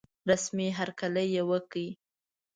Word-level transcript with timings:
رسمي 0.29 0.67
هرکلی 0.79 1.27
وکړ. 1.49 1.85